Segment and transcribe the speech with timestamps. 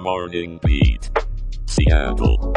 [0.00, 1.10] Morning Beat.
[1.66, 2.54] Seattle.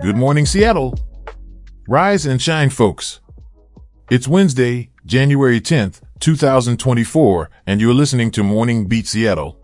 [0.00, 0.94] Good morning, Seattle.
[1.88, 3.18] Rise and shine, folks.
[4.12, 9.60] It's Wednesday, January 10th, 2024, and you're listening to Morning Beat Seattle.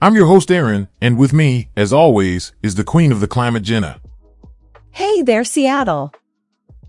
[0.00, 3.64] I'm your host, Aaron, and with me, as always, is the queen of the climate,
[3.64, 4.00] Jenna.
[4.92, 6.12] Hey there, Seattle.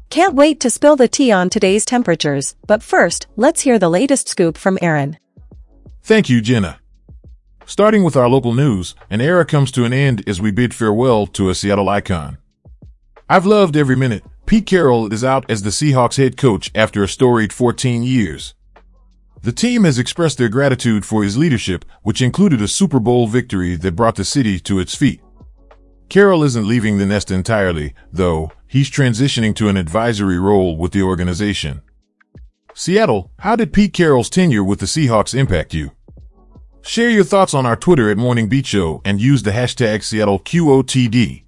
[0.09, 4.27] Can't wait to spill the tea on today's temperatures, but first, let's hear the latest
[4.27, 5.17] scoop from Aaron.
[6.01, 6.79] Thank you, Jenna.
[7.65, 11.27] Starting with our local news, an era comes to an end as we bid farewell
[11.27, 12.37] to a Seattle icon.
[13.29, 14.23] I've loved every minute.
[14.45, 18.55] Pete Carroll is out as the Seahawks head coach after a storied 14 years.
[19.43, 23.75] The team has expressed their gratitude for his leadership, which included a Super Bowl victory
[23.75, 25.21] that brought the city to its feet.
[26.11, 31.01] Carroll isn't leaving the nest entirely, though, he's transitioning to an advisory role with the
[31.01, 31.81] organization.
[32.73, 35.91] Seattle, how did Pete Carroll's tenure with the Seahawks impact you?
[36.81, 41.45] Share your thoughts on our Twitter at Morning Beat Show and use the hashtag SeattleQOTD.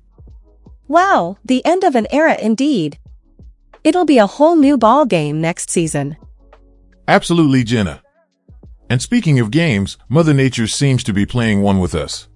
[0.88, 2.98] Wow, the end of an era indeed.
[3.84, 6.16] It'll be a whole new ball game next season.
[7.10, 8.02] Absolutely, Jenna.
[8.90, 12.30] And speaking of games, Mother Nature seems to be playing one with us.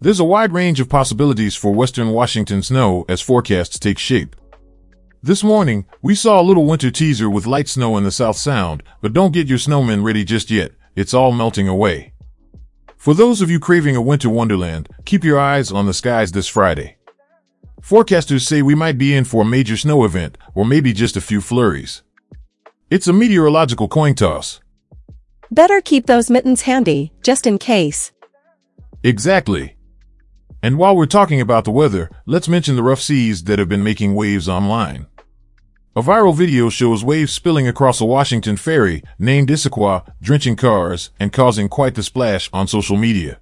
[0.00, 4.36] There's a wide range of possibilities for western Washington snow as forecasts take shape.
[5.24, 8.84] This morning, we saw a little winter teaser with light snow in the South Sound,
[9.02, 10.70] but don't get your snowmen ready just yet.
[10.94, 12.12] It's all melting away.
[12.96, 16.46] For those of you craving a winter wonderland, keep your eyes on the skies this
[16.46, 16.96] Friday.
[17.80, 21.20] Forecasters say we might be in for a major snow event, or maybe just a
[21.20, 22.02] few flurries.
[22.88, 24.60] It's a meteorological coin toss.
[25.50, 28.12] Better keep those mittens handy, just in case.
[29.02, 29.74] Exactly.
[30.62, 33.84] And while we're talking about the weather, let's mention the rough seas that have been
[33.84, 35.06] making waves online.
[35.94, 41.32] A viral video shows waves spilling across a Washington ferry named Issaquah, drenching cars and
[41.32, 43.38] causing quite the splash on social media.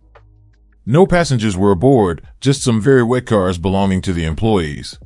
[0.85, 4.99] No passengers were aboard, just some very wet cars belonging to the employees.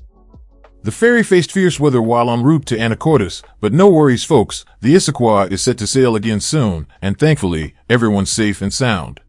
[0.82, 4.94] The ferry faced fierce weather while en route to Anacortes, but no worries folks, the
[4.94, 9.20] Issaquah is set to sail again soon, and thankfully, everyone's safe and sound.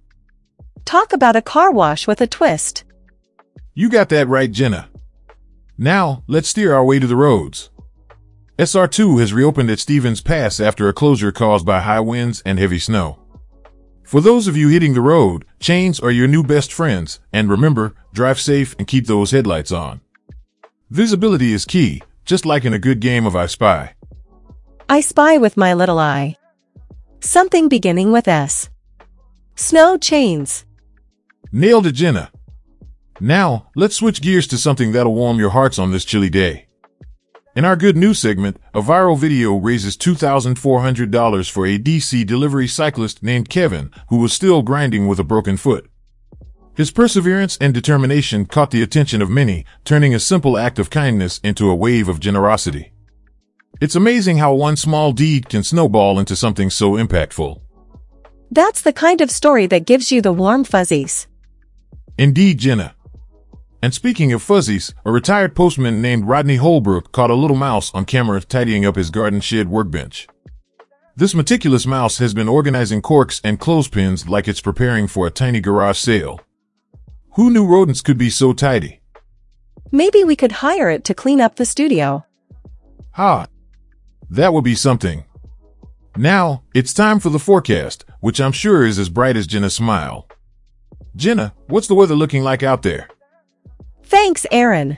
[0.86, 2.84] Talk about a car wash with a twist.
[3.74, 4.90] You got that right, Jenna.
[5.78, 7.70] Now, let's steer our way to the roads.
[8.60, 12.78] SR2 has reopened at Stevens Pass after a closure caused by high winds and heavy
[12.80, 13.18] snow.
[14.04, 17.96] For those of you hitting the road, chains are your new best friends, and remember,
[18.14, 20.02] drive safe and keep those headlights on.
[20.90, 23.96] Visibility is key, just like in a good game of I Spy.
[24.90, 26.36] I spy with my little eye.
[27.22, 28.70] Something beginning with S.
[29.56, 30.66] Snow chains.
[31.54, 32.32] Nailed it, Jenna.
[33.20, 36.68] Now, let's switch gears to something that'll warm your hearts on this chilly day.
[37.58, 43.22] In our good news segment, a viral video raises $2,400 for a DC delivery cyclist
[43.22, 45.90] named Kevin, who was still grinding with a broken foot.
[46.78, 51.40] His perseverance and determination caught the attention of many, turning a simple act of kindness
[51.44, 52.94] into a wave of generosity.
[53.82, 57.60] It's amazing how one small deed can snowball into something so impactful.
[58.50, 61.28] That's the kind of story that gives you the warm fuzzies.
[62.22, 62.94] Indeed, Jenna.
[63.82, 68.06] And speaking of fuzzies, a retired postman named Rodney Holbrook caught a little mouse on
[68.06, 70.28] camera tidying up his garden shed workbench.
[71.16, 75.60] This meticulous mouse has been organizing corks and clothespins like it's preparing for a tiny
[75.62, 76.40] garage sale.
[77.38, 79.02] Who knew rodents could be so tidy?
[79.92, 82.24] Maybe we could hire it to clean up the studio.
[83.14, 83.48] Ha!
[84.30, 85.26] That would be something.
[86.16, 90.28] Now, it's time for the forecast, which I'm sure is as bright as Jenna's smile.
[91.16, 93.08] Jenna, what's the weather looking like out there?
[94.04, 94.98] Thanks, Aaron.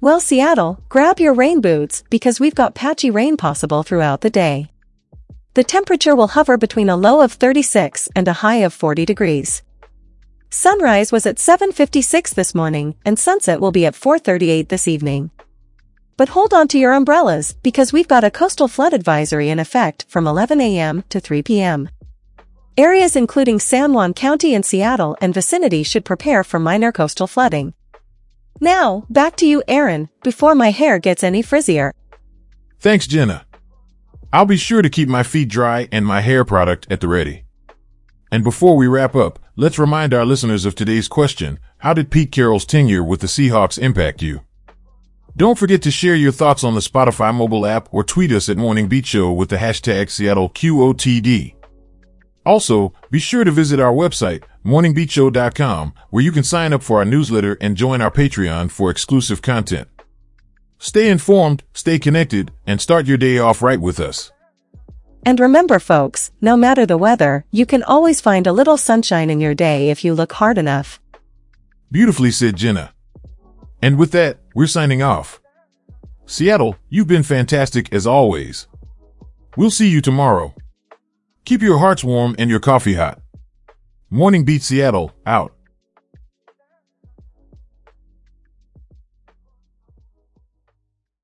[0.00, 4.70] Well, Seattle, grab your rain boots because we've got patchy rain possible throughout the day.
[5.54, 9.62] The temperature will hover between a low of 36 and a high of 40 degrees.
[10.48, 15.30] Sunrise was at 7.56 this morning and sunset will be at 4.38 this evening.
[16.16, 20.06] But hold on to your umbrellas because we've got a coastal flood advisory in effect
[20.08, 21.04] from 11 a.m.
[21.08, 21.88] to 3 p.m.
[22.76, 27.74] Areas including San Juan County and Seattle and vicinity should prepare for minor coastal flooding.
[28.60, 31.92] Now, back to you, Aaron, before my hair gets any frizzier.
[32.78, 33.44] Thanks, Jenna.
[34.32, 37.44] I'll be sure to keep my feet dry and my hair product at the ready.
[38.30, 41.58] And before we wrap up, let's remind our listeners of today's question.
[41.78, 44.42] How did Pete Carroll's tenure with the Seahawks impact you?
[45.36, 48.56] Don't forget to share your thoughts on the Spotify mobile app or tweet us at
[48.56, 51.59] Morning Beat Show with the hashtag SeattleQOTD.
[52.44, 57.04] Also, be sure to visit our website, morningbeatshow.com, where you can sign up for our
[57.04, 59.88] newsletter and join our Patreon for exclusive content.
[60.78, 64.32] Stay informed, stay connected, and start your day off right with us.
[65.26, 69.40] And remember folks, no matter the weather, you can always find a little sunshine in
[69.40, 70.98] your day if you look hard enough.
[71.92, 72.94] Beautifully said Jenna.
[73.82, 75.40] And with that, we're signing off.
[76.24, 78.66] Seattle, you've been fantastic as always.
[79.56, 80.54] We'll see you tomorrow.
[81.50, 83.20] Keep your hearts warm and your coffee hot.
[84.08, 85.52] Morning Beat Seattle, out.